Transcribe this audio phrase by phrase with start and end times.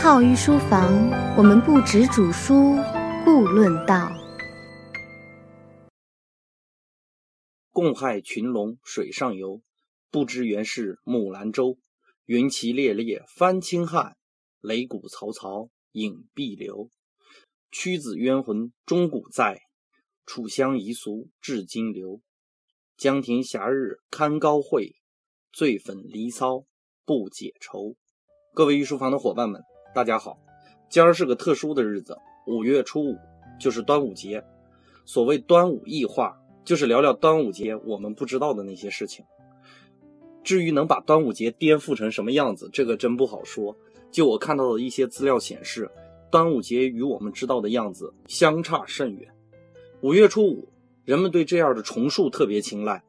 [0.00, 2.76] 号御书房，我们不止煮书，
[3.24, 4.12] 故论道。
[7.72, 9.60] 共害群龙水上游，
[10.12, 11.78] 不知原是木兰舟。
[12.26, 14.16] 云旗猎猎翻青汉，
[14.62, 16.90] 擂鼓嘈嘈影碧流。
[17.72, 19.62] 屈子冤魂终古在，
[20.24, 22.20] 楚乡遗俗至今留。
[22.96, 24.94] 江亭霞日堪高会，
[25.52, 26.64] 醉粉离骚
[27.04, 27.96] 不解愁。
[28.54, 29.60] 各位御书房的伙伴们，
[29.94, 30.38] 大家好！
[30.90, 33.16] 今儿是个特殊的日子，五月初五
[33.58, 34.44] 就是端午节。
[35.06, 39.24] 所谓端午异话，就是聊聊端午节我们不知道的那些事情。
[40.44, 43.74] 至于能把端午节颠覆成什么样子，这个真不好说。
[44.10, 45.90] 就我看到的一些资料显示，
[46.30, 49.32] 端午节与我们知道的样子相差甚远。
[50.02, 50.68] 五月初五，
[51.06, 53.02] 人们对这样的重数特别青睐。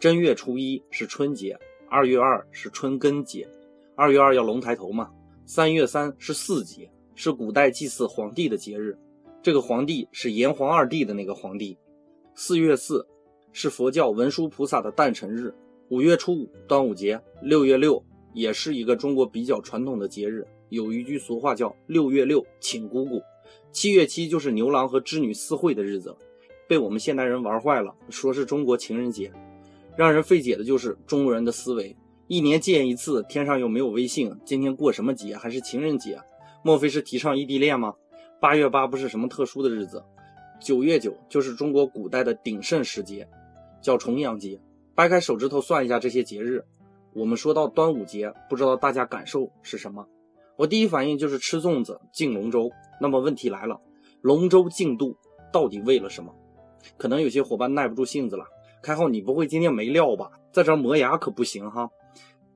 [0.00, 1.56] 正月初一是春节，
[1.88, 3.48] 二月二是春耕节。
[3.94, 5.10] 二月二要龙抬头嘛？
[5.46, 8.96] 三月三是四节，是古代祭祀皇帝的节日。
[9.42, 11.76] 这个皇帝是炎黄二帝的那个皇帝。
[12.34, 13.06] 四月四
[13.52, 15.54] 是佛教文殊菩萨的诞辰日。
[15.90, 20.46] 五月初五端午节，六月六也是一个中国比较传统的节日。
[20.70, 23.20] 有一句俗话叫“六月六请姑姑”。
[23.70, 26.16] 七月七就是牛郎和织女私会的日子，
[26.66, 29.30] 被我们现代人玩坏了，说是中国情人节。
[29.94, 31.94] 让人费解的就是中国人的思维。
[32.26, 35.36] 一年见一次，天上又没有微信，今天过什么节？
[35.36, 36.18] 还是情人节？
[36.62, 37.94] 莫非是提倡异地恋吗？
[38.40, 40.02] 八月八不是什么特殊的日子，
[40.58, 43.28] 九月九就是中国古代的鼎盛时节，
[43.82, 44.58] 叫重阳节。
[44.94, 46.64] 掰开手指头算一下这些节日，
[47.12, 50.06] 我们说到端午节，不知道大家感受是什么？
[50.56, 52.70] 我第一反应就是吃粽子、敬龙舟。
[53.00, 53.78] 那么问题来了，
[54.22, 55.14] 龙舟竞渡
[55.52, 56.34] 到底为了什么？
[56.96, 58.46] 可能有些伙伴耐不住性子了。
[58.82, 60.30] 开号，你不会今天没料吧？
[60.52, 61.90] 在这磨牙可不行哈。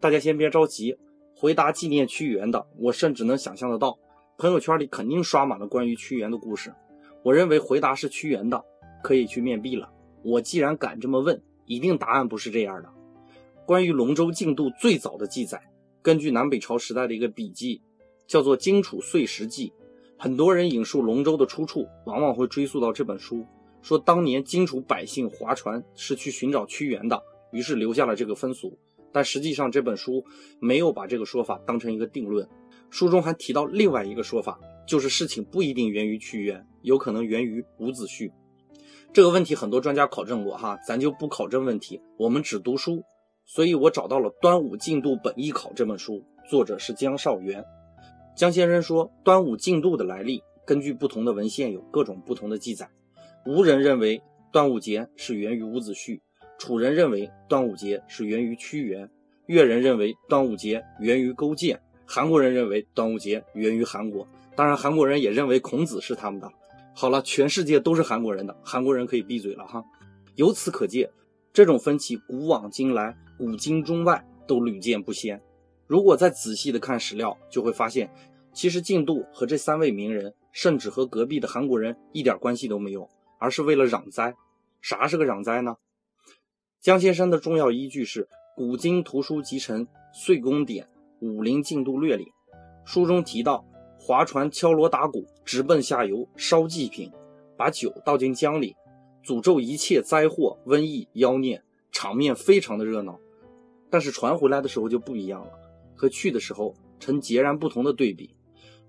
[0.00, 0.96] 大家先别着急，
[1.34, 3.98] 回答纪念屈原的，我甚至能想象得到，
[4.36, 6.72] 朋友圈里肯定刷满了关于屈原的故事。
[7.22, 8.62] 我认为回答是屈原的，
[9.02, 9.90] 可以去面壁了。
[10.22, 12.88] 我既然敢这么问，一定答案不是这样的。
[13.66, 15.60] 关于龙舟竞渡最早的记载，
[16.02, 17.80] 根据南北朝时代的一个笔记，
[18.26, 19.68] 叫做《荆楚岁时记》。
[20.18, 23.46] 很多人引述龙舟的出处，往往会追溯到这本书，
[23.80, 27.22] 说当年荆楚百姓划船是去寻找屈原的，
[27.52, 28.78] 于是留下了这个风俗。
[29.14, 30.24] 但实际上，这本书
[30.58, 32.48] 没有把这个说法当成一个定论。
[32.90, 34.58] 书中还提到另外一个说法，
[34.88, 38.32] 就是事情不一定源于屈原，有可能源于伍子胥。
[39.12, 43.04] 这个问题很多专家考证过，哈，咱就不考证问题，我们只读书。
[43.46, 47.64] 所以我找到了《端午竞渡本义考》这本书，作者是姜绍元。
[48.36, 52.90] 姜先生说，端午竞渡的来历，根据不同的文献有各种不同的记载。
[53.46, 54.20] 吴人认为
[54.50, 56.18] 端午节是源于伍子胥。
[56.66, 59.06] 楚人认为端午节是源于屈原，
[59.44, 64.26] 越人认为端午节源于勾践，韩国人认为端午节源于韩国。
[64.56, 66.50] 当然，韩国人也认为孔子是他们的。
[66.94, 69.84] 好了，全世界都是韩国人的，韩国人可以闭嘴了哈。
[70.36, 71.10] 由此可见，
[71.52, 75.38] 这种分歧古往今来，古今中外都屡见不鲜。
[75.86, 78.10] 如果再仔细的看史料，就会发现，
[78.54, 83.06] 其实晋度和这三位名人，甚至和隔壁的韩国人一点关系都没有，
[83.38, 84.34] 而是为了攘灾。
[84.80, 85.76] 啥是个攘灾呢？
[86.84, 88.24] 江先生的重要依据是
[88.54, 90.84] 《古今图书集成岁宫典·
[91.26, 92.30] 武林进度略》里，
[92.84, 93.64] 书中提到
[93.98, 97.10] 划船敲锣打鼓，直奔下游烧祭品，
[97.56, 98.76] 把酒倒进江里，
[99.24, 103.18] 诅咒一切灾祸、瘟疫、妖孽，场面非常的热闹。
[103.88, 105.52] 但是船回来的时候就不一样了，
[105.94, 108.36] 和去的时候成截然不同的对比。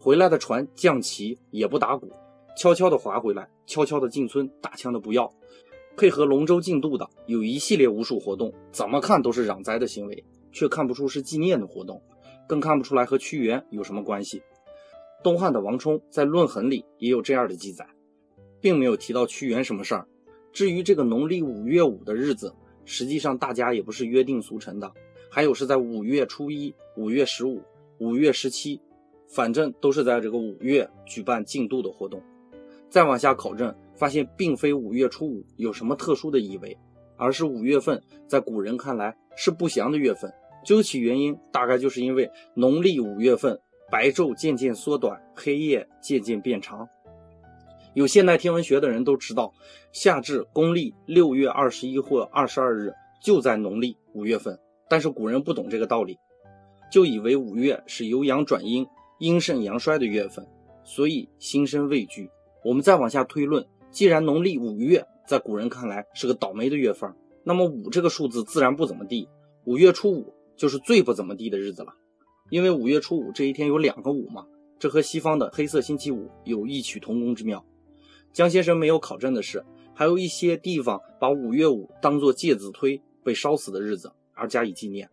[0.00, 2.10] 回来的船降旗也不打鼓，
[2.58, 5.32] 悄悄地划回来，悄悄地进村，打枪的不要。
[5.96, 12.02] 配合龙舟竞渡的有一系列巫术活动，怎么看都是攘灾的行为，却看不出是纪念的活动，
[12.48, 14.42] 更看不出来和屈原有什么关系。
[15.22, 17.86] 东汉的王充在《论衡》里也有这样的记载，
[18.60, 20.06] 并没有提到屈原什么事儿。
[20.52, 22.52] 至于这个农历五月五的日子，
[22.84, 24.92] 实际上大家也不是约定俗成的，
[25.30, 27.62] 还有是在五月初一、五月十五、
[27.98, 28.80] 五月十七，
[29.28, 32.20] 反正都是在这个五月举办竞渡的活动。
[32.90, 33.74] 再往下考证。
[33.94, 36.76] 发现并非五月初五有什么特殊的意味，
[37.16, 40.32] 而是五月份在古人看来是不祥的月份。
[40.64, 43.60] 究其原因，大概就是因为农历五月份
[43.90, 46.88] 白昼渐渐缩短，黑夜渐渐变长。
[47.92, 49.52] 有现代天文学的人都知道，
[49.92, 52.92] 夏至公历六月二十一或二十二日
[53.22, 54.58] 就在农历五月份，
[54.88, 56.18] 但是古人不懂这个道理，
[56.90, 58.86] 就以为五月是由阳转阴、
[59.18, 60.44] 阴盛阳衰的月份，
[60.82, 62.28] 所以心生畏惧。
[62.64, 63.64] 我们再往下推论。
[63.94, 67.14] 既然农历五月在古人看来是个倒霉的月份，
[67.44, 69.28] 那么五这个数字自然不怎么地。
[69.66, 71.94] 五月初五就是最不怎么地的日子了，
[72.50, 74.44] 因为五月初五这一天有两个五嘛，
[74.80, 77.64] 这和西方的黑色星期五有异曲同工之妙。
[78.32, 79.64] 江先生没有考证的是，
[79.94, 85.08] 还有一些地方把五月五当作介子推被烧死的日子而加以纪念。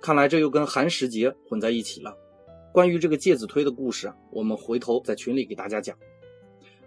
[0.00, 2.16] 看来这又跟寒食节混在一起了。
[2.72, 5.94] 关于这个介子推的故事，我们回头在群里给大家讲。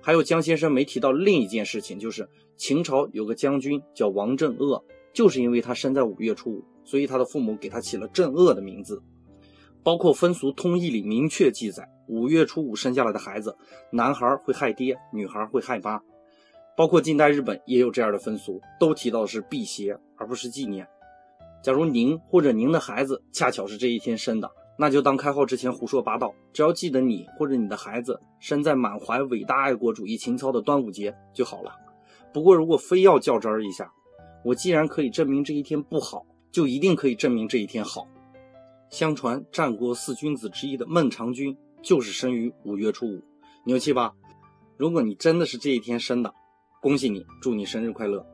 [0.06, 9.02] 还有江先生没提到另一件事情，就是秦朝有个将军叫王正鄂，就是因为他生在五月初五，所以他的父母给他起了正鄂的名字。
[9.82, 13.58] 包括风俗通义里明确记载，五月初五生下来的孩子，
[13.92, 16.00] 男孩会害爹，女孩会害妈。
[16.78, 20.88] 包括近代日本也有这样的风俗，都提到是辟邪而不是纪念。
[21.64, 31.72] 假如您或者您的孩子恰巧是这一天生的，那就当开号之前胡说八道，只要记得你或者你的孩子生在满怀伟大爱国主义情操的端午节就好了。
[32.34, 33.90] 不过如果非要较真儿一下，
[34.44, 38.08] 我既然可以证明这一天不好，就一定可以证明这一天好。
[38.90, 43.22] 相传战国四君子之一的孟尝君就是生于五月初五，
[43.64, 44.14] 牛气吧？
[44.78, 46.34] 如果你真的是这一天生的，
[46.82, 48.26] 恭喜你，祝你生日快乐！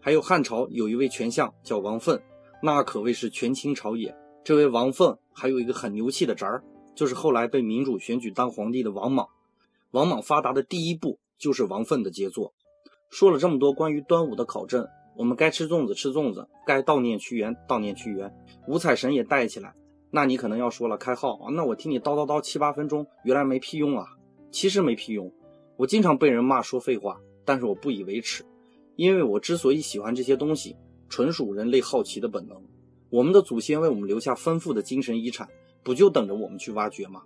[0.00, 2.20] 还有汉朝有一位权相叫王愤，
[2.62, 4.16] 那可谓是权倾朝野。
[4.44, 6.64] 这位王凤还有一个很牛气的侄儿，
[6.96, 9.28] 就是后来被民主选举当皇帝的王莽。
[9.92, 12.52] 王莽发达的第一步就是王凤的杰作。
[13.08, 18.34] 说了这么多关于端午的考证，我们该吃粽子吃粽子，该悼念屈原悼念屈原，
[18.66, 19.74] 五彩神也带起来。
[20.10, 24.06] 那你可能要说了，开号啊，那我听你叨叨叨七八分钟，原来没屁用啊！
[24.50, 25.32] 其实没屁用，
[25.76, 28.44] 我经常被人骂说废话，但是我不以为耻，
[28.96, 30.76] 因为我之所以喜欢这些东西，
[31.08, 32.60] 纯属人类好奇的本能。
[33.12, 35.46] 我们的祖先为我们留下丰富的精神遗产，
[35.82, 37.22] 不就等着我们去挖掘吗？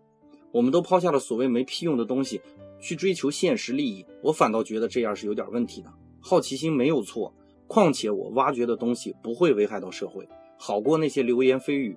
[0.50, 2.42] 我们都抛下了所谓没屁用的东西，
[2.80, 5.92] 去追求现实利益，我反倒觉得这样是有点问题的。
[6.20, 7.32] 好奇心没有错，
[7.68, 10.28] 况且我挖掘的东西不会危害到社会，
[10.58, 11.96] 好过那些流言蜚语。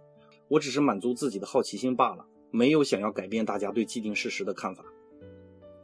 [0.50, 4.83] 我只是满足自己的好奇心罢了，没有想要改变大家对既定事实的看法。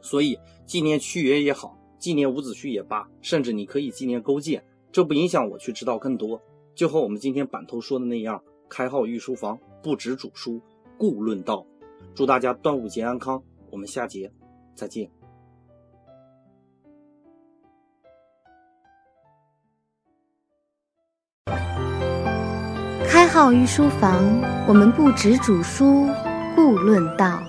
[0.00, 6.40] 所以纪念屈原也好，纪念伍子胥也罢，甚至你可以纪念勾践，这不影响我去知道更多。
[6.76, 10.60] 就和我们今天版头说的那样，开号御书房，不止主书，
[10.98, 11.66] 故论道。
[12.14, 14.30] 祝大家端午节安康，我们下节
[14.74, 15.10] 再见。
[23.08, 24.22] 开号御书房，
[24.68, 26.06] 我们不止主书，
[26.54, 27.42] 故论道。